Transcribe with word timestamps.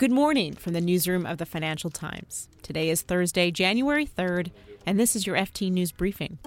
Good 0.00 0.10
morning 0.10 0.54
from 0.54 0.72
the 0.72 0.80
newsroom 0.80 1.26
of 1.26 1.36
the 1.36 1.44
Financial 1.44 1.90
Times. 1.90 2.48
Today 2.62 2.88
is 2.88 3.02
Thursday, 3.02 3.50
January 3.50 4.06
3rd, 4.06 4.50
and 4.86 4.98
this 4.98 5.14
is 5.14 5.26
your 5.26 5.36
FT 5.36 5.70
News 5.70 5.92
Briefing. 5.92 6.38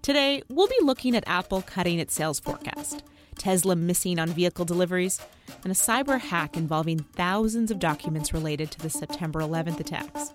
Today, 0.00 0.42
we'll 0.48 0.66
be 0.66 0.78
looking 0.80 1.14
at 1.14 1.22
Apple 1.26 1.60
cutting 1.60 1.98
its 1.98 2.14
sales 2.14 2.40
forecast, 2.40 3.04
Tesla 3.36 3.76
missing 3.76 4.18
on 4.18 4.30
vehicle 4.30 4.64
deliveries, 4.64 5.20
and 5.64 5.70
a 5.70 5.76
cyber 5.76 6.18
hack 6.18 6.56
involving 6.56 7.00
thousands 7.00 7.70
of 7.70 7.78
documents 7.78 8.32
related 8.32 8.70
to 8.70 8.78
the 8.78 8.88
September 8.88 9.40
11th 9.40 9.78
attacks. 9.78 10.32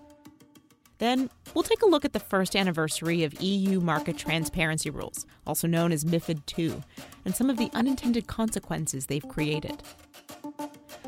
Then, 1.00 1.32
we'll 1.56 1.64
take 1.64 1.82
a 1.82 1.90
look 1.90 2.06
at 2.06 2.14
the 2.14 2.20
first 2.20 2.56
anniversary 2.56 3.24
of 3.24 3.42
EU 3.42 3.80
market 3.80 4.16
transparency 4.16 4.92
rules, 4.92 5.26
also 5.48 5.68
known 5.68 5.92
as 5.92 6.06
MIFID 6.06 6.60
II, 6.60 6.84
and 7.26 7.36
some 7.36 7.50
of 7.50 7.58
the 7.58 7.72
unintended 7.74 8.28
consequences 8.28 9.08
they've 9.08 9.28
created. 9.28 9.82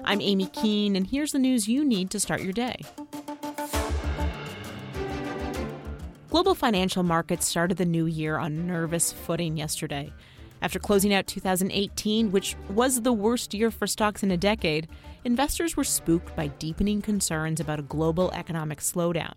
I'm 0.07 0.21
Amy 0.21 0.45
Keene, 0.45 0.95
and 0.95 1.05
here's 1.05 1.33
the 1.33 1.37
news 1.37 1.67
you 1.67 1.83
need 1.83 2.11
to 2.11 2.19
start 2.21 2.41
your 2.41 2.53
day. 2.53 2.77
Global 6.29 6.55
financial 6.55 7.03
markets 7.03 7.45
started 7.45 7.75
the 7.75 7.83
new 7.83 8.05
year 8.05 8.37
on 8.37 8.65
nervous 8.65 9.11
footing 9.11 9.57
yesterday. 9.57 10.13
After 10.61 10.79
closing 10.79 11.13
out 11.13 11.27
2018, 11.27 12.31
which 12.31 12.55
was 12.69 13.01
the 13.01 13.11
worst 13.11 13.53
year 13.53 13.69
for 13.69 13.85
stocks 13.85 14.23
in 14.23 14.31
a 14.31 14.37
decade, 14.37 14.87
investors 15.25 15.75
were 15.75 15.83
spooked 15.83 16.33
by 16.37 16.47
deepening 16.47 17.01
concerns 17.01 17.59
about 17.59 17.79
a 17.79 17.83
global 17.83 18.31
economic 18.31 18.79
slowdown. 18.79 19.33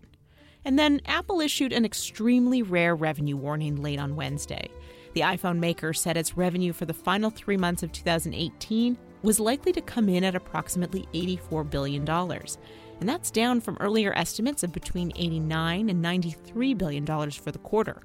And 0.63 0.79
then 0.79 1.01
Apple 1.05 1.41
issued 1.41 1.73
an 1.73 1.83
extremely 1.83 2.61
rare 2.61 2.95
revenue 2.95 3.35
warning 3.35 3.81
late 3.81 3.99
on 3.99 4.15
Wednesday. 4.15 4.69
The 5.15 5.21
iPhone 5.21 5.59
maker 5.59 5.91
said 5.91 6.15
its 6.15 6.37
revenue 6.37 6.71
for 6.71 6.85
the 6.85 6.93
final 6.93 7.29
three 7.29 7.57
months 7.57 7.83
of 7.83 7.91
2018 7.91 8.97
was 9.23 9.39
likely 9.39 9.71
to 9.73 9.81
come 9.81 10.09
in 10.09 10.23
at 10.23 10.35
approximately 10.35 11.07
$84 11.13 11.69
billion. 11.69 12.07
And 12.09 13.09
that's 13.09 13.31
down 13.31 13.61
from 13.61 13.77
earlier 13.79 14.13
estimates 14.15 14.63
of 14.63 14.71
between 14.71 15.11
89 15.15 15.89
and 15.89 16.03
$93 16.03 16.77
billion 16.77 17.05
for 17.05 17.51
the 17.51 17.59
quarter. 17.59 18.01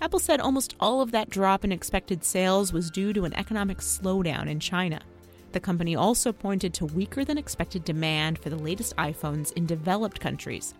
Apple 0.00 0.18
said 0.18 0.40
almost 0.40 0.74
all 0.80 1.00
of 1.00 1.12
that 1.12 1.30
drop 1.30 1.64
in 1.64 1.72
expected 1.72 2.24
sales 2.24 2.72
was 2.72 2.90
due 2.90 3.12
to 3.12 3.24
an 3.24 3.34
economic 3.34 3.78
slowdown 3.78 4.48
in 4.48 4.58
China. 4.58 5.00
The 5.52 5.60
company 5.60 5.94
also 5.94 6.32
pointed 6.32 6.74
to 6.74 6.86
weaker 6.86 7.24
than 7.24 7.38
expected 7.38 7.84
demand 7.84 8.38
for 8.38 8.50
the 8.50 8.56
latest 8.56 8.96
iPhones 8.96 9.52
in 9.52 9.66
developed 9.66 10.18
countries. 10.18 10.74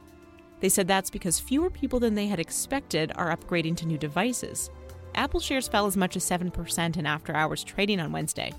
They 0.60 0.68
said 0.68 0.88
that's 0.88 1.10
because 1.10 1.38
fewer 1.38 1.70
people 1.70 2.00
than 2.00 2.14
they 2.14 2.26
had 2.26 2.40
expected 2.40 3.12
are 3.16 3.36
upgrading 3.36 3.76
to 3.78 3.86
new 3.86 3.98
devices. 3.98 4.70
Apple 5.14 5.40
shares 5.40 5.68
fell 5.68 5.86
as 5.86 5.96
much 5.96 6.16
as 6.16 6.24
7% 6.24 6.96
in 6.96 7.06
after-hours 7.06 7.64
trading 7.64 8.00
on 8.00 8.12
Wednesday, 8.12 8.52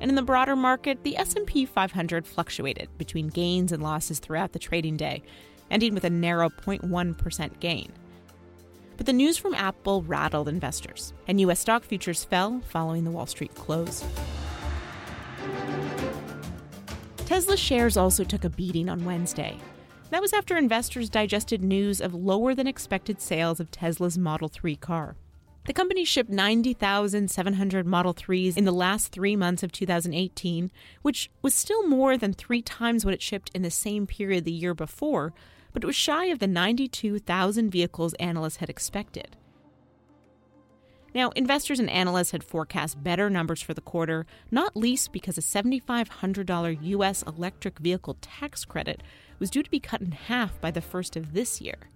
and 0.00 0.10
in 0.10 0.14
the 0.14 0.22
broader 0.22 0.56
market, 0.56 1.02
the 1.02 1.16
S&P 1.16 1.66
500 1.66 2.26
fluctuated 2.26 2.88
between 2.96 3.28
gains 3.28 3.70
and 3.70 3.82
losses 3.82 4.18
throughout 4.18 4.52
the 4.52 4.58
trading 4.58 4.96
day, 4.96 5.22
ending 5.70 5.94
with 5.94 6.04
a 6.04 6.10
narrow 6.10 6.48
0.1% 6.48 7.60
gain. 7.60 7.92
But 8.96 9.06
the 9.06 9.12
news 9.12 9.36
from 9.36 9.54
Apple 9.54 10.02
rattled 10.02 10.48
investors, 10.48 11.12
and 11.28 11.40
US 11.40 11.60
stock 11.60 11.84
futures 11.84 12.24
fell 12.24 12.60
following 12.68 13.04
the 13.04 13.10
Wall 13.10 13.26
Street 13.26 13.54
close. 13.54 14.04
Tesla 17.26 17.56
shares 17.56 17.96
also 17.96 18.24
took 18.24 18.44
a 18.44 18.50
beating 18.50 18.88
on 18.88 19.04
Wednesday. 19.04 19.56
That 20.10 20.20
was 20.20 20.32
after 20.32 20.56
investors 20.56 21.08
digested 21.08 21.62
news 21.62 22.00
of 22.00 22.12
lower 22.12 22.54
than 22.54 22.66
expected 22.66 23.20
sales 23.20 23.60
of 23.60 23.70
Tesla's 23.70 24.18
Model 24.18 24.48
3 24.48 24.74
car. 24.76 25.14
The 25.66 25.74
company 25.74 26.04
shipped 26.04 26.30
90,700 26.30 27.86
Model 27.86 28.14
3s 28.14 28.56
in 28.56 28.64
the 28.64 28.72
last 28.72 29.12
three 29.12 29.36
months 29.36 29.62
of 29.62 29.70
2018, 29.70 30.70
which 31.02 31.30
was 31.42 31.54
still 31.54 31.86
more 31.86 32.16
than 32.16 32.32
three 32.32 32.62
times 32.62 33.04
what 33.04 33.14
it 33.14 33.22
shipped 33.22 33.50
in 33.54 33.62
the 33.62 33.70
same 33.70 34.06
period 34.06 34.44
the 34.44 34.52
year 34.52 34.74
before, 34.74 35.34
but 35.72 35.84
it 35.84 35.86
was 35.86 35.96
shy 35.96 36.26
of 36.26 36.38
the 36.38 36.46
92,000 36.46 37.70
vehicles 37.70 38.14
analysts 38.14 38.56
had 38.56 38.70
expected. 38.70 39.36
Now, 41.14 41.30
investors 41.30 41.80
and 41.80 41.90
analysts 41.90 42.30
had 42.30 42.44
forecast 42.44 43.02
better 43.02 43.28
numbers 43.28 43.60
for 43.60 43.74
the 43.74 43.80
quarter, 43.80 44.26
not 44.50 44.76
least 44.76 45.12
because 45.12 45.36
a 45.36 45.42
$7,500 45.42 46.78
U.S. 46.82 47.22
electric 47.24 47.78
vehicle 47.80 48.16
tax 48.20 48.64
credit 48.64 49.02
was 49.38 49.50
due 49.50 49.62
to 49.62 49.70
be 49.70 49.80
cut 49.80 50.00
in 50.00 50.12
half 50.12 50.60
by 50.60 50.70
the 50.70 50.80
first 50.80 51.16
of 51.16 51.32
this 51.34 51.60
year. 51.60 51.90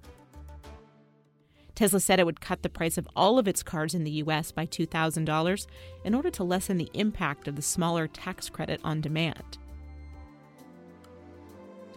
Tesla 1.74 1.98
said 1.98 2.20
it 2.20 2.26
would 2.26 2.40
cut 2.40 2.62
the 2.62 2.68
price 2.68 2.96
of 2.96 3.08
all 3.16 3.38
of 3.38 3.48
its 3.48 3.62
cars 3.62 3.94
in 3.94 4.04
the 4.04 4.10
US 4.12 4.52
by 4.52 4.66
$2,000 4.66 5.66
in 6.04 6.14
order 6.14 6.30
to 6.30 6.44
lessen 6.44 6.76
the 6.76 6.90
impact 6.94 7.48
of 7.48 7.56
the 7.56 7.62
smaller 7.62 8.06
tax 8.06 8.48
credit 8.48 8.80
on 8.84 9.00
demand. 9.00 9.58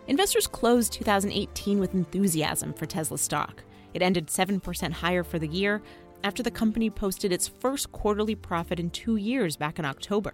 Investors 0.07 0.47
closed 0.47 0.93
2018 0.93 1.79
with 1.79 1.93
enthusiasm 1.93 2.73
for 2.73 2.85
Tesla 2.85 3.17
stock. 3.17 3.63
It 3.93 4.01
ended 4.01 4.27
7% 4.27 4.91
higher 4.91 5.23
for 5.23 5.37
the 5.37 5.47
year 5.47 5.81
after 6.23 6.41
the 6.41 6.49
company 6.49 6.89
posted 6.89 7.31
its 7.31 7.47
first 7.47 7.91
quarterly 7.91 8.35
profit 8.35 8.79
in 8.79 8.89
two 8.89 9.17
years 9.17 9.55
back 9.57 9.77
in 9.79 9.85
October. 9.85 10.33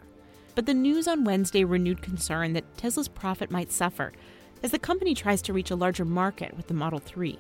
But 0.56 0.68
the 0.68 0.74
news 0.74 1.08
on 1.08 1.24
Wednesday 1.24 1.64
renewed 1.64 2.02
concern 2.02 2.54
that 2.54 2.78
Tesla's 2.78 3.08
profit 3.08 3.50
might 3.50 3.72
suffer 3.72 4.14
as 4.62 4.72
the 4.72 4.80
company 4.80 5.14
tries 5.16 5.42
to 5.42 5.54
reach 5.54 5.72
a 5.72 5.76
larger 5.76 6.06
market 6.06 6.56
with 6.56 6.68
the 6.68 6.74
Model 6.74 7.00
3. 7.00 7.38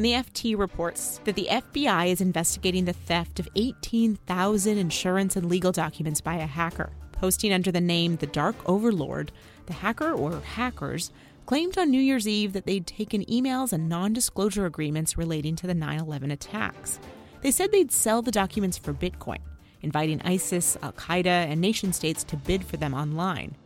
And 0.00 0.04
the 0.04 0.12
FT 0.12 0.56
reports 0.56 1.20
that 1.24 1.34
the 1.34 1.48
FBI 1.50 2.08
is 2.08 2.20
investigating 2.20 2.84
the 2.84 2.92
theft 2.92 3.40
of 3.40 3.48
18,000 3.54 4.78
insurance 4.78 5.36
and 5.36 5.48
legal 5.48 5.72
documents 5.72 6.20
by 6.20 6.36
a 6.36 6.46
hacker. 6.46 6.90
Posting 7.12 7.52
under 7.52 7.70
the 7.70 7.82
name 7.82 8.16
The 8.16 8.26
Dark 8.26 8.56
Overlord, 8.66 9.30
the 9.66 9.74
hacker 9.74 10.10
or 10.10 10.40
hackers 10.40 11.10
claimed 11.44 11.76
on 11.76 11.90
New 11.90 12.00
Year's 12.00 12.26
Eve 12.26 12.54
that 12.54 12.64
they'd 12.64 12.86
taken 12.86 13.26
emails 13.26 13.74
and 13.74 13.88
non 13.88 14.14
disclosure 14.14 14.64
agreements 14.64 15.18
relating 15.18 15.54
to 15.56 15.66
the 15.66 15.74
9 15.74 15.98
11 15.98 16.30
attacks. 16.30 16.98
They 17.42 17.50
said 17.50 17.70
they'd 17.70 17.92
sell 17.92 18.22
the 18.22 18.30
documents 18.30 18.78
for 18.78 18.94
Bitcoin, 18.94 19.40
inviting 19.82 20.22
ISIS, 20.22 20.78
Al 20.82 20.92
Qaeda, 20.92 21.26
and 21.26 21.60
nation 21.60 21.92
states 21.92 22.24
to 22.24 22.36
bid 22.36 22.64
for 22.64 22.78
them 22.78 22.94
online. 22.94 23.56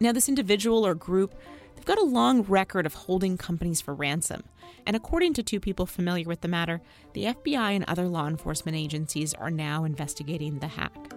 Now, 0.00 0.10
this 0.10 0.28
individual 0.28 0.84
or 0.84 0.94
group 0.94 1.34
They've 1.74 1.84
got 1.84 1.98
a 1.98 2.04
long 2.04 2.42
record 2.42 2.86
of 2.86 2.94
holding 2.94 3.36
companies 3.36 3.80
for 3.80 3.94
ransom. 3.94 4.44
And 4.86 4.96
according 4.96 5.34
to 5.34 5.42
two 5.42 5.60
people 5.60 5.86
familiar 5.86 6.26
with 6.26 6.40
the 6.40 6.48
matter, 6.48 6.80
the 7.14 7.24
FBI 7.24 7.74
and 7.74 7.84
other 7.86 8.08
law 8.08 8.26
enforcement 8.26 8.76
agencies 8.76 9.34
are 9.34 9.50
now 9.50 9.84
investigating 9.84 10.58
the 10.58 10.68
hack. 10.68 11.12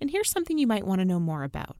And 0.00 0.10
here's 0.10 0.30
something 0.30 0.58
you 0.58 0.66
might 0.66 0.86
want 0.86 1.00
to 1.00 1.04
know 1.04 1.20
more 1.20 1.44
about. 1.44 1.76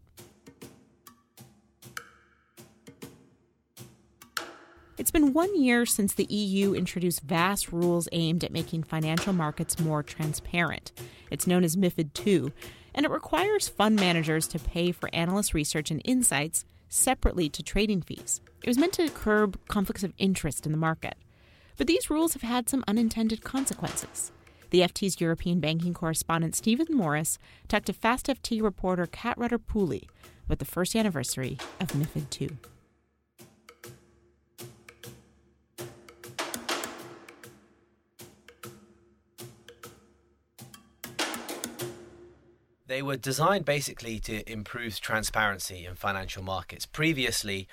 It's 4.97 5.10
been 5.10 5.33
one 5.33 5.60
year 5.60 5.84
since 5.84 6.15
the 6.15 6.25
EU 6.33 6.72
introduced 6.72 7.21
vast 7.22 7.72
rules 7.72 8.09
aimed 8.12 8.44
at 8.44 8.53
making 8.53 8.84
financial 8.84 9.33
markets 9.33 9.78
more 9.78 10.03
transparent. 10.03 10.93
It's 11.31 11.47
known 11.47 11.65
as 11.65 11.77
MIFID 11.77 12.27
II, 12.27 12.53
and 12.94 13.05
it 13.05 13.12
requires 13.12 13.69
fund 13.69 13.97
managers 13.97 14.47
to 14.49 14.59
pay 14.59 14.93
for 14.93 15.10
analyst 15.12 15.55
research 15.55 15.91
and 15.91 16.00
insights 16.05 16.65
separately 16.88 17.49
to 17.49 17.62
trading 17.62 18.03
fees. 18.03 18.41
It 18.62 18.69
was 18.69 18.78
meant 18.78 18.93
to 18.94 19.09
curb 19.09 19.59
conflicts 19.69 20.05
of 20.05 20.15
interest 20.16 20.65
in 20.65 20.72
the 20.72 20.78
market. 20.78 21.16
But 21.77 21.88
these 21.88 22.09
rules 22.09 22.34
have 22.34 22.43
had 22.43 22.69
some 22.69 22.84
unintended 22.87 23.43
consequences. 23.43 24.31
The 24.71 24.81
FT's 24.81 25.21
European 25.21 25.60
banking 25.60 25.94
correspondent 25.94 26.54
Stephen 26.54 26.87
Morris 26.91 27.38
talked 27.69 27.87
to 27.87 27.93
Fast 27.93 28.27
FT 28.27 28.62
reporter 28.62 29.06
Cat 29.06 29.37
Rutter-Pooley 29.38 30.09
about 30.47 30.59
the 30.59 30.65
first 30.65 30.94
anniversary 30.94 31.59
of 31.81 31.88
MIFID 31.88 32.41
II. 32.41 32.50
They 42.95 43.03
were 43.03 43.17
designed 43.17 43.65
basically 43.65 44.21
to 44.21 44.49
improve 44.49 45.01
transparency 45.01 45.85
in 45.85 45.97
financial 45.97 46.45
markets. 46.45 46.87
Previously, 46.87 47.67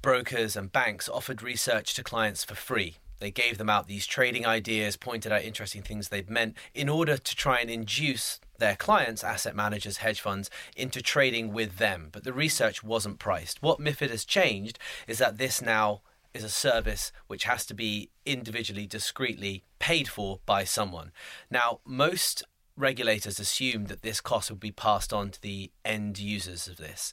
brokers 0.00 0.54
and 0.54 0.70
banks 0.70 1.08
offered 1.08 1.42
research 1.42 1.92
to 1.94 2.04
clients 2.04 2.44
for 2.44 2.54
free. 2.54 2.98
They 3.18 3.32
gave 3.32 3.58
them 3.58 3.68
out 3.68 3.88
these 3.88 4.06
trading 4.06 4.46
ideas, 4.46 4.96
pointed 4.96 5.32
out 5.32 5.42
interesting 5.42 5.82
things 5.82 6.08
they'd 6.08 6.30
meant 6.30 6.54
in 6.72 6.88
order 6.88 7.16
to 7.16 7.34
try 7.34 7.58
and 7.58 7.68
induce 7.68 8.38
their 8.58 8.76
clients, 8.76 9.24
asset 9.24 9.56
managers, 9.56 9.96
hedge 9.96 10.20
funds, 10.20 10.50
into 10.76 11.02
trading 11.02 11.52
with 11.52 11.78
them. 11.78 12.10
But 12.12 12.22
the 12.22 12.32
research 12.32 12.84
wasn't 12.84 13.18
priced. 13.18 13.60
What 13.60 13.80
MIFID 13.80 14.10
has 14.10 14.24
changed 14.24 14.78
is 15.08 15.18
that 15.18 15.36
this 15.36 15.60
now 15.60 16.02
is 16.32 16.44
a 16.44 16.48
service 16.48 17.10
which 17.26 17.42
has 17.42 17.66
to 17.66 17.74
be 17.74 18.10
individually, 18.24 18.86
discreetly 18.86 19.64
paid 19.80 20.06
for 20.06 20.38
by 20.46 20.62
someone. 20.62 21.10
Now, 21.50 21.80
most 21.84 22.44
regulators 22.76 23.38
assumed 23.38 23.88
that 23.88 24.02
this 24.02 24.20
cost 24.20 24.50
would 24.50 24.60
be 24.60 24.72
passed 24.72 25.12
on 25.12 25.30
to 25.30 25.40
the 25.40 25.70
end 25.84 26.18
users 26.18 26.66
of 26.66 26.76
this. 26.76 27.12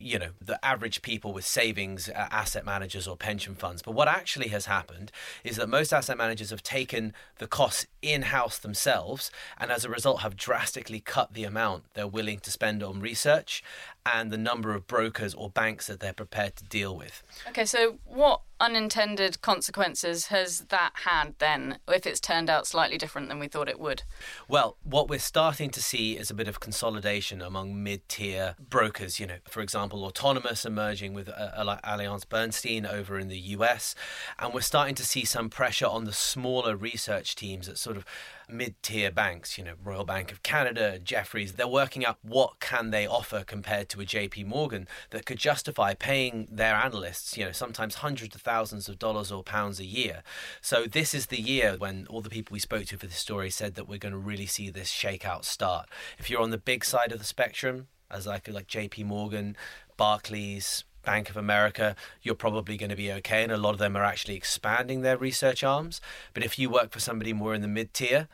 You 0.00 0.18
know, 0.18 0.30
the 0.40 0.64
average 0.64 1.02
people 1.02 1.32
with 1.32 1.44
savings, 1.44 2.08
uh, 2.08 2.26
asset 2.30 2.64
managers, 2.64 3.06
or 3.06 3.16
pension 3.16 3.54
funds. 3.54 3.82
But 3.82 3.92
what 3.92 4.08
actually 4.08 4.48
has 4.48 4.66
happened 4.66 5.12
is 5.44 5.56
that 5.56 5.68
most 5.68 5.92
asset 5.92 6.16
managers 6.16 6.50
have 6.50 6.62
taken 6.62 7.12
the 7.38 7.46
costs 7.46 7.86
in 8.00 8.22
house 8.22 8.58
themselves 8.58 9.30
and 9.58 9.70
as 9.70 9.84
a 9.84 9.90
result 9.90 10.22
have 10.22 10.36
drastically 10.36 11.00
cut 11.00 11.34
the 11.34 11.44
amount 11.44 11.84
they're 11.92 12.06
willing 12.06 12.40
to 12.40 12.50
spend 12.50 12.82
on 12.82 13.00
research 13.00 13.62
and 14.06 14.30
the 14.30 14.38
number 14.38 14.74
of 14.74 14.86
brokers 14.86 15.34
or 15.34 15.50
banks 15.50 15.86
that 15.86 16.00
they're 16.00 16.12
prepared 16.12 16.56
to 16.56 16.64
deal 16.64 16.96
with. 16.96 17.22
Okay, 17.48 17.64
so 17.64 17.98
what 18.04 18.40
unintended 18.58 19.40
consequences 19.40 20.26
has 20.26 20.60
that 20.68 20.92
had 21.04 21.34
then 21.38 21.78
if 21.88 22.06
it's 22.06 22.20
turned 22.20 22.50
out 22.50 22.66
slightly 22.66 22.98
different 22.98 23.28
than 23.28 23.38
we 23.38 23.48
thought 23.48 23.68
it 23.68 23.80
would? 23.80 24.02
Well, 24.48 24.76
what 24.82 25.08
we're 25.08 25.18
starting 25.18 25.70
to 25.70 25.82
see 25.82 26.16
is 26.16 26.30
a 26.30 26.34
bit 26.34 26.48
of 26.48 26.60
consolidation 26.60 27.40
among 27.40 27.82
mid 27.82 28.08
tier 28.08 28.54
brokers. 28.58 29.18
You 29.18 29.26
know, 29.26 29.36
for 29.48 29.60
example, 29.60 29.89
Autonomous 29.98 30.64
emerging 30.64 31.14
with 31.14 31.28
uh, 31.28 31.76
AllianceBernstein 31.84 32.90
over 32.90 33.18
in 33.18 33.28
the 33.28 33.38
US. 33.38 33.94
And 34.38 34.54
we're 34.54 34.60
starting 34.60 34.94
to 34.96 35.04
see 35.04 35.24
some 35.24 35.50
pressure 35.50 35.86
on 35.86 36.04
the 36.04 36.12
smaller 36.12 36.76
research 36.76 37.34
teams 37.34 37.68
at 37.68 37.78
sort 37.78 37.96
of 37.96 38.04
mid-tier 38.52 39.10
banks, 39.10 39.56
you 39.56 39.64
know, 39.64 39.74
Royal 39.82 40.04
Bank 40.04 40.32
of 40.32 40.42
Canada, 40.42 40.98
Jefferies, 40.98 41.52
they're 41.52 41.68
working 41.68 42.04
out 42.04 42.18
what 42.22 42.60
can 42.60 42.90
they 42.90 43.06
offer 43.06 43.44
compared 43.44 43.88
to 43.90 44.00
a 44.00 44.04
JP 44.04 44.46
Morgan 44.46 44.88
that 45.10 45.26
could 45.26 45.38
justify 45.38 45.94
paying 45.94 46.48
their 46.50 46.74
analysts, 46.74 47.36
you 47.36 47.44
know, 47.44 47.52
sometimes 47.52 47.96
hundreds 47.96 48.34
of 48.34 48.42
thousands 48.42 48.88
of 48.88 48.98
dollars 48.98 49.30
or 49.30 49.42
pounds 49.42 49.80
a 49.80 49.84
year. 49.84 50.22
So 50.60 50.86
this 50.86 51.14
is 51.14 51.26
the 51.26 51.40
year 51.40 51.76
when 51.78 52.06
all 52.08 52.20
the 52.20 52.30
people 52.30 52.54
we 52.54 52.60
spoke 52.60 52.86
to 52.86 52.98
for 52.98 53.06
this 53.06 53.16
story 53.16 53.50
said 53.50 53.74
that 53.74 53.88
we're 53.88 53.98
going 53.98 54.12
to 54.12 54.18
really 54.18 54.46
see 54.46 54.70
this 54.70 54.90
shakeout 54.92 55.44
start. 55.44 55.88
If 56.18 56.28
you're 56.28 56.42
on 56.42 56.50
the 56.50 56.58
big 56.58 56.84
side 56.84 57.12
of 57.12 57.18
the 57.18 57.24
spectrum, 57.24 57.88
as 58.10 58.26
like 58.26 58.48
like 58.48 58.66
JP 58.66 59.06
Morgan, 59.06 59.56
Barclays, 59.96 60.84
Bank 61.02 61.30
of 61.30 61.36
America, 61.36 61.96
you're 62.22 62.34
probably 62.34 62.76
going 62.76 62.90
to 62.90 62.96
be 62.96 63.10
okay. 63.12 63.42
And 63.42 63.52
a 63.52 63.56
lot 63.56 63.72
of 63.72 63.78
them 63.78 63.96
are 63.96 64.04
actually 64.04 64.36
expanding 64.36 65.00
their 65.02 65.16
research 65.16 65.64
arms. 65.64 66.00
But 66.34 66.44
if 66.44 66.58
you 66.58 66.70
work 66.70 66.90
for 66.90 67.00
somebody 67.00 67.32
more 67.32 67.54
in 67.54 67.62
the 67.62 67.68
mid 67.68 67.94
tier, 67.94 68.28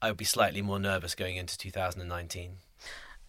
I 0.00 0.08
would 0.08 0.16
be 0.16 0.24
slightly 0.24 0.62
more 0.62 0.78
nervous 0.78 1.14
going 1.14 1.36
into 1.36 1.56
2019. 1.58 2.58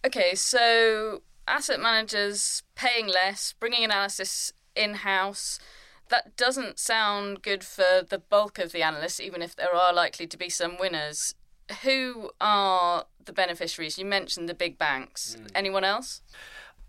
Okay, 0.04 0.34
so 0.34 1.22
asset 1.48 1.80
managers 1.80 2.62
paying 2.74 3.06
less, 3.06 3.54
bringing 3.58 3.84
analysis 3.84 4.52
in 4.74 4.94
house. 4.94 5.58
That 6.08 6.36
doesn't 6.36 6.78
sound 6.78 7.42
good 7.42 7.64
for 7.64 8.02
the 8.08 8.18
bulk 8.18 8.58
of 8.58 8.70
the 8.70 8.82
analysts, 8.82 9.20
even 9.20 9.42
if 9.42 9.56
there 9.56 9.74
are 9.74 9.92
likely 9.92 10.26
to 10.28 10.36
be 10.36 10.48
some 10.48 10.76
winners. 10.78 11.34
Who 11.82 12.30
are 12.40 13.06
the 13.24 13.32
beneficiaries? 13.32 13.98
You 13.98 14.04
mentioned 14.04 14.48
the 14.48 14.54
big 14.54 14.78
banks. 14.78 15.36
Mm. 15.38 15.50
Anyone 15.54 15.84
else? 15.84 16.22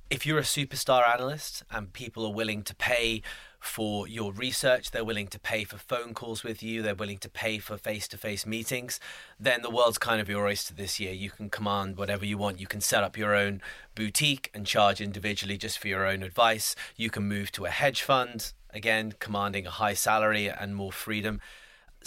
if 0.10 0.26
you're 0.26 0.40
a 0.40 0.44
superstar 0.44 1.08
analyst 1.08 1.64
and 1.70 1.92
people 1.92 2.26
are 2.26 2.34
willing 2.34 2.64
to 2.64 2.76
pay 2.76 3.22
for 3.60 4.08
your 4.08 4.32
research, 4.32 4.92
they're 4.92 5.04
willing 5.04 5.28
to 5.28 5.40
pay 5.40 5.64
for 5.64 5.78
phone 5.78 6.14
calls 6.14 6.44
with 6.44 6.64
you, 6.64 6.82
they're 6.82 6.96
willing 6.96 7.18
to 7.18 7.30
pay 7.30 7.58
for 7.58 7.78
face 7.78 8.08
to 8.08 8.18
face 8.18 8.46
meetings, 8.46 9.00
then 9.40 9.62
the 9.62 9.70
world's 9.70 9.98
kind 9.98 10.22
of 10.22 10.30
your 10.30 10.48
oyster 10.48 10.74
this 10.74 11.00
year. 11.00 11.12
You 11.12 11.32
can 11.32 11.50
command 11.50 11.98
whatever 11.98 12.24
you 12.24 12.38
want. 12.38 12.60
You 12.60 12.68
can 12.68 12.80
set 12.80 13.04
up 13.04 13.18
your 13.18 13.36
own 13.36 13.62
boutique 13.96 14.50
and 14.54 14.66
charge 14.66 15.02
individually 15.02 15.58
just 15.58 15.80
for 15.80 15.88
your 15.88 16.06
own 16.06 16.24
advice. 16.24 16.76
You 16.96 17.10
can 17.10 17.28
move 17.28 17.52
to 17.54 17.66
a 17.66 17.70
hedge 17.70 18.04
fund, 18.04 18.54
again, 18.70 19.16
commanding 19.20 19.66
a 19.68 19.72
high 19.72 19.96
salary 19.96 20.48
and 20.48 20.76
more 20.76 20.92
freedom. 20.94 21.42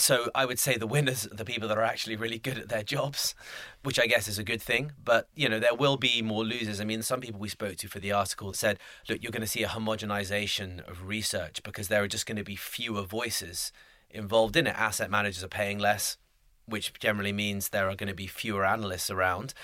So 0.01 0.31
I 0.35 0.47
would 0.47 0.59
say 0.59 0.79
the 0.79 0.87
winners 0.87 1.27
are 1.27 1.35
the 1.35 1.45
people 1.45 1.69
that 1.69 1.77
are 1.77 1.85
actually 1.85 2.17
really 2.17 2.39
good 2.39 2.57
at 2.57 2.71
their 2.71 2.83
jobs, 2.83 3.35
which 3.83 4.01
I 4.01 4.07
guess 4.07 4.29
is 4.29 4.39
a 4.39 4.43
good 4.43 4.63
thing. 4.63 4.93
But 5.05 5.29
you 5.35 5.47
know 5.47 5.61
there 5.61 5.75
will 5.75 5.99
be 5.99 6.23
more 6.23 6.43
losers. 6.43 6.81
I 6.81 6.85
mean, 6.85 7.03
some 7.03 7.21
people 7.21 7.39
we 7.39 7.51
spoke 7.51 7.77
to 7.77 7.89
for 7.89 7.99
the 7.99 8.11
article 8.11 8.55
said, 8.55 8.79
"Look, 9.11 9.23
you're 9.23 9.31
going 9.31 9.43
to 9.43 9.47
see 9.47 9.63
a 9.63 9.69
homogenization 9.69 10.89
of 10.89 11.07
research 11.07 11.63
because 11.63 11.89
there 11.89 12.03
are 12.03 12.09
just 12.09 12.25
going 12.25 12.39
to 12.39 12.45
be 12.45 12.57
fewer 12.57 13.03
voices 13.03 13.73
involved 14.09 14.57
in 14.57 14.67
it. 14.67 14.75
Asset 14.75 15.11
managers 15.11 15.45
are 15.45 15.49
paying 15.49 15.79
less." 15.79 16.17
Which 16.65 16.95
generally 16.99 17.33
means 17.33 17.69
there 17.69 17.91
are 17.91 17.97
going 17.97 18.09
to 18.09 18.15
be 18.15 18.29
fewer 18.29 18.65
analysts 18.65 19.11
around. 19.11 19.55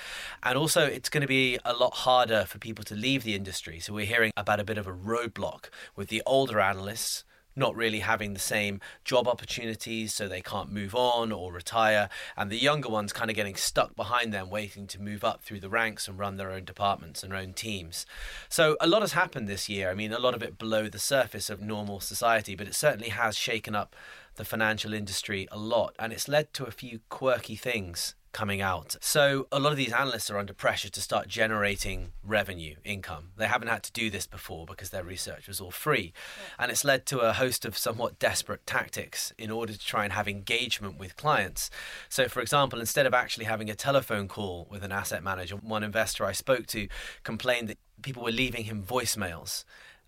And 0.43 0.59
also, 0.59 0.85
it's 0.85 1.09
going 1.09 1.21
to 1.21 1.29
be 1.29 1.57
a 1.65 1.73
lot 1.73 1.95
harder 1.95 2.45
for 2.45 2.59
people 2.59 2.85
to 2.85 2.95
leave 2.97 3.23
the 3.23 3.37
industry. 3.37 3.79
So, 3.79 3.93
we're 3.95 4.07
hearing 4.07 4.33
about 4.37 4.61
a 4.61 4.65
bit 4.65 4.77
of 4.77 4.89
a 4.89 4.93
roadblock 4.93 5.71
with 5.95 6.09
the 6.09 6.23
older 6.27 6.59
analysts 6.59 7.25
not 7.57 7.75
really 7.75 8.01
having 8.01 8.35
the 8.35 8.41
same 8.41 8.81
job 9.05 9.27
opportunities, 9.27 10.13
so 10.13 10.29
they 10.29 10.43
can't 10.43 10.71
move 10.71 10.95
on 10.95 11.33
or 11.33 11.53
retire, 11.53 12.09
and 12.37 12.51
the 12.51 12.59
younger 12.59 12.89
ones 12.89 13.13
kind 13.13 13.31
of 13.31 13.37
getting 13.37 13.57
stuck 13.57 13.97
behind 13.97 14.33
them, 14.33 14.51
waiting 14.51 14.87
to 14.87 15.01
move 15.01 15.25
up 15.25 15.43
through 15.43 15.61
the 15.61 15.69
ranks 15.69 16.07
and 16.07 16.19
run 16.19 16.37
their 16.37 16.53
own 16.53 16.65
departments 16.65 17.23
and 17.23 17.33
their 17.33 17.39
own 17.39 17.55
teams. 17.55 18.07
So 18.49 18.77
a 18.81 18.87
lot 18.87 19.01
has 19.03 19.13
happened 19.13 19.49
this 19.49 19.69
year. 19.69 19.91
I 19.91 19.95
mean, 19.95 20.13
a 20.13 20.19
lot 20.19 20.35
of 20.35 20.43
it 20.43 20.59
below 20.59 20.89
the 20.89 20.99
surface 20.99 21.51
of 21.51 21.61
normal 21.61 22.01
society, 22.01 22.55
but 22.55 22.69
it 22.69 22.75
certainly 22.75 23.09
has 23.09 23.37
shaken 23.37 23.75
up 23.75 23.97
the 24.37 24.45
financial 24.45 24.93
industry 24.93 25.49
a 25.51 25.59
lot, 25.59 25.95
and 25.99 26.13
it's 26.13 26.29
led 26.29 26.53
to 26.55 26.65
a 26.65 26.71
few 26.71 27.01
quirky 27.09 27.57
things 27.57 28.15
coming 28.37 28.61
out. 28.61 28.97
So 29.01 29.47
a 29.51 29.59
lot 29.59 29.73
of 29.73 29.79
these 29.79 29.95
analysts 29.95 30.31
are 30.31 30.37
under 30.37 30.53
pressure 30.53 30.91
to 30.91 31.01
start 31.01 31.27
generating 31.27 32.13
revenue, 32.23 32.75
income. 32.85 33.31
They 33.39 33.47
haven't 33.47 33.69
had 33.69 33.83
to 33.85 33.93
do 33.93 34.11
this 34.11 34.27
before 34.27 34.67
because 34.67 34.91
their 34.91 35.03
research 35.03 35.49
was 35.49 35.59
all 35.59 35.71
free. 35.71 36.13
And 36.59 36.71
it's 36.71 36.85
led 36.85 37.07
to 37.07 37.21
a 37.21 37.33
host 37.33 37.65
of 37.65 37.79
somewhat 37.79 38.19
desperate 38.19 38.67
tactics 38.67 39.33
in 39.39 39.51
order 39.51 39.73
to 39.73 39.79
try 39.79 40.05
and 40.05 40.13
have 40.13 40.29
engagement 40.29 40.99
with 40.99 41.17
clients. 41.17 41.71
So, 42.11 42.29
for 42.29 42.43
example, 42.43 42.79
instead 42.79 43.07
of 43.07 43.15
actually 43.15 43.47
having 43.47 43.71
a 43.71 43.75
telephone 43.75 44.29
call 44.29 44.69
with 44.71 44.85
an 44.85 44.93
asset 44.93 45.23
manager, 45.23 45.57
one 45.57 45.83
investor 45.83 46.27
I 46.27 46.33
spoke 46.33 46.67
to 46.67 46.89
complained 47.23 47.69
that 47.69 47.79
people 48.03 48.23
were 48.23 48.31
leaving 48.31 48.65
him 48.65 48.83
voicemails 48.83 49.65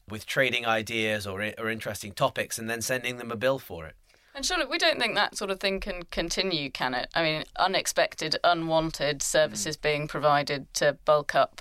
with 0.06 0.26
trading 0.26 0.66
ideas 0.66 1.26
or, 1.26 1.42
or 1.56 1.70
interesting 1.70 2.12
topics 2.12 2.58
and 2.58 2.68
then 2.68 2.82
sending 2.82 3.16
them 3.16 3.32
a 3.32 3.36
bill 3.36 3.58
for 3.58 3.86
it. 3.86 3.94
And 4.34 4.46
surely 4.46 4.66
we 4.66 4.78
don't 4.78 5.00
think 5.00 5.16
that 5.16 5.36
sort 5.36 5.50
of 5.50 5.58
thing 5.58 5.80
can 5.80 6.04
continue, 6.10 6.70
can 6.70 6.94
it? 6.94 7.08
I 7.14 7.22
mean, 7.22 7.44
unexpected, 7.56 8.36
unwanted 8.44 9.20
services 9.20 9.76
mm. 9.76 9.82
being 9.82 10.08
provided 10.08 10.72
to 10.74 10.96
bulk 11.04 11.34
up 11.34 11.60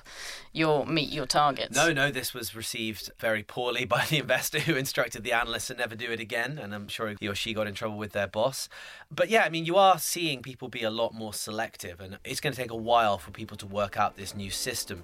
your 0.53 0.85
meet 0.85 1.09
your 1.09 1.25
targets. 1.25 1.75
No, 1.75 1.91
no, 1.91 2.11
this 2.11 2.33
was 2.33 2.55
received 2.55 3.09
very 3.19 3.41
poorly 3.41 3.85
by 3.85 4.05
the 4.05 4.19
investor 4.19 4.59
who 4.59 4.75
instructed 4.75 5.23
the 5.23 5.33
analyst 5.33 5.67
to 5.67 5.73
never 5.73 5.95
do 5.95 6.11
it 6.11 6.19
again, 6.19 6.59
and 6.59 6.73
I'm 6.75 6.87
sure 6.87 7.15
he 7.19 7.27
or 7.27 7.35
she 7.35 7.53
got 7.53 7.67
in 7.67 7.73
trouble 7.73 7.97
with 7.97 8.11
their 8.11 8.27
boss. 8.27 8.69
But 9.09 9.29
yeah, 9.29 9.43
I 9.43 9.49
mean, 9.49 9.65
you 9.65 9.77
are 9.77 9.97
seeing 9.97 10.41
people 10.41 10.67
be 10.67 10.83
a 10.83 10.91
lot 10.91 11.13
more 11.13 11.33
selective, 11.33 11.99
and 11.99 12.19
it's 12.23 12.39
going 12.39 12.53
to 12.53 12.61
take 12.61 12.71
a 12.71 12.75
while 12.75 13.17
for 13.17 13.31
people 13.31 13.57
to 13.57 13.65
work 13.65 13.97
out 13.97 14.17
this 14.17 14.35
new 14.35 14.51
system. 14.51 15.03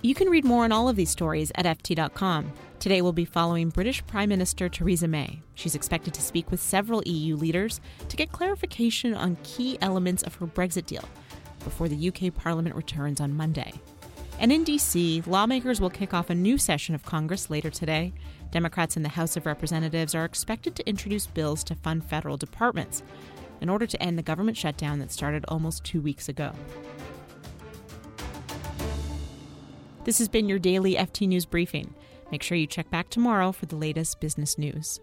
You 0.00 0.14
can 0.14 0.28
read 0.28 0.44
more 0.44 0.64
on 0.64 0.70
all 0.70 0.88
of 0.88 0.94
these 0.94 1.10
stories 1.10 1.50
at 1.56 1.64
FT.com. 1.64 2.52
Today, 2.80 3.02
we'll 3.02 3.12
be 3.12 3.24
following 3.24 3.70
British 3.70 4.06
Prime 4.06 4.28
Minister 4.28 4.68
Theresa 4.68 5.08
May. 5.08 5.42
She's 5.54 5.74
expected 5.74 6.14
to 6.14 6.22
speak 6.22 6.48
with 6.48 6.60
several 6.60 7.02
EU 7.06 7.34
leaders 7.34 7.80
to 8.08 8.16
get 8.16 8.30
clarification 8.30 9.14
on 9.14 9.36
key 9.42 9.76
elements 9.80 10.22
of 10.22 10.36
her 10.36 10.46
Brexit 10.46 10.86
deal 10.86 11.02
before 11.64 11.88
the 11.88 12.08
UK 12.08 12.32
Parliament 12.32 12.76
returns 12.76 13.20
on 13.20 13.36
Monday. 13.36 13.72
And 14.38 14.52
in 14.52 14.64
DC, 14.64 15.26
lawmakers 15.26 15.80
will 15.80 15.90
kick 15.90 16.14
off 16.14 16.30
a 16.30 16.36
new 16.36 16.56
session 16.56 16.94
of 16.94 17.04
Congress 17.04 17.50
later 17.50 17.68
today. 17.68 18.12
Democrats 18.52 18.96
in 18.96 19.02
the 19.02 19.08
House 19.08 19.36
of 19.36 19.44
Representatives 19.44 20.14
are 20.14 20.24
expected 20.24 20.76
to 20.76 20.88
introduce 20.88 21.26
bills 21.26 21.64
to 21.64 21.74
fund 21.74 22.04
federal 22.04 22.36
departments 22.36 23.02
in 23.60 23.68
order 23.68 23.88
to 23.88 24.00
end 24.00 24.16
the 24.16 24.22
government 24.22 24.56
shutdown 24.56 25.00
that 25.00 25.10
started 25.10 25.44
almost 25.48 25.82
two 25.82 26.00
weeks 26.00 26.28
ago. 26.28 26.52
This 30.04 30.18
has 30.18 30.28
been 30.28 30.48
your 30.48 30.60
daily 30.60 30.94
FT 30.94 31.26
News 31.26 31.44
Briefing. 31.44 31.92
Make 32.30 32.42
sure 32.42 32.56
you 32.58 32.66
check 32.66 32.90
back 32.90 33.08
tomorrow 33.08 33.52
for 33.52 33.66
the 33.66 33.76
latest 33.76 34.20
business 34.20 34.58
news. 34.58 35.00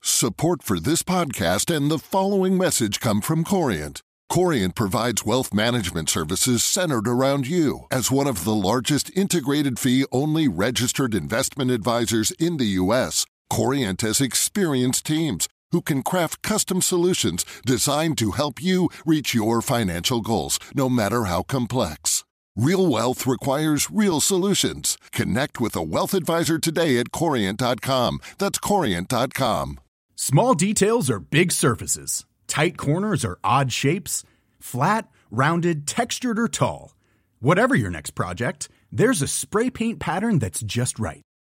Support 0.00 0.62
for 0.62 0.78
this 0.78 1.02
podcast 1.02 1.74
and 1.74 1.90
the 1.90 1.98
following 1.98 2.56
message 2.56 3.00
come 3.00 3.20
from 3.20 3.44
Corient. 3.44 4.02
Corient 4.28 4.74
provides 4.74 5.26
wealth 5.26 5.52
management 5.52 6.08
services 6.08 6.64
centered 6.64 7.06
around 7.06 7.46
you. 7.46 7.86
As 7.90 8.10
one 8.10 8.26
of 8.26 8.44
the 8.44 8.54
largest 8.54 9.10
integrated 9.16 9.78
fee 9.78 10.06
only 10.10 10.48
registered 10.48 11.14
investment 11.14 11.70
advisors 11.70 12.30
in 12.32 12.56
the 12.56 12.80
U.S., 12.80 13.26
Corient 13.50 14.00
has 14.00 14.20
experienced 14.20 15.04
teams 15.04 15.48
who 15.72 15.82
can 15.82 16.02
craft 16.02 16.42
custom 16.42 16.80
solutions 16.80 17.44
designed 17.66 18.16
to 18.18 18.32
help 18.32 18.62
you 18.62 18.88
reach 19.04 19.34
your 19.34 19.60
financial 19.60 20.20
goals, 20.20 20.60
no 20.74 20.88
matter 20.88 21.24
how 21.24 21.42
complex. 21.42 22.24
Real 22.54 22.86
wealth 22.86 23.26
requires 23.26 23.90
real 23.90 24.20
solutions. 24.20 24.98
Connect 25.10 25.58
with 25.58 25.74
a 25.74 25.82
wealth 25.82 26.12
advisor 26.14 26.58
today 26.58 26.98
at 26.98 27.10
Corient.com. 27.10 28.20
That's 28.38 28.58
Corient.com. 28.58 29.80
Small 30.14 30.54
details 30.54 31.10
are 31.10 31.18
big 31.18 31.50
surfaces, 31.50 32.26
tight 32.46 32.76
corners 32.76 33.24
are 33.24 33.38
odd 33.42 33.72
shapes, 33.72 34.22
flat, 34.60 35.08
rounded, 35.30 35.86
textured, 35.86 36.38
or 36.38 36.46
tall. 36.46 36.94
Whatever 37.40 37.74
your 37.74 37.90
next 37.90 38.10
project, 38.10 38.68
there's 38.92 39.22
a 39.22 39.26
spray 39.26 39.70
paint 39.70 39.98
pattern 39.98 40.38
that's 40.38 40.60
just 40.60 40.98
right 40.98 41.22